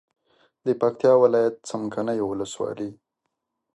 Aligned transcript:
د 0.65 0.67
پکتیا 0.81 1.13
ولایت 1.23 1.55
څمکنیو 1.69 2.25
ولسوالي 2.29 2.89